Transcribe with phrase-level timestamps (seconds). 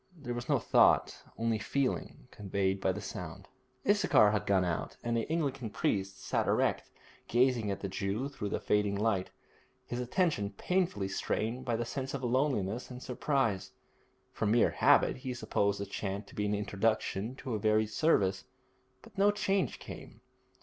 [0.17, 3.47] There was no thought, only feeling, conveyed by the sound.
[3.87, 6.89] Issachar had gone out, and the Anglican priest sat erect,
[7.27, 9.29] gazing at the Jew through the fading light,
[9.85, 13.73] his attention painfully strained by the sense of loneliness and surprise.
[14.31, 18.45] From mere habit he supposed the chant to be an introduction to a varied service,
[19.03, 20.21] but no change came.